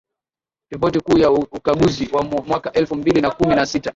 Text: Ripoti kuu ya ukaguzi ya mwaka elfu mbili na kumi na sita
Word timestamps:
Ripoti 0.69 0.99
kuu 0.99 1.17
ya 1.17 1.31
ukaguzi 1.31 2.03
ya 2.13 2.21
mwaka 2.23 2.71
elfu 2.73 2.95
mbili 2.95 3.21
na 3.21 3.31
kumi 3.31 3.55
na 3.55 3.65
sita 3.65 3.89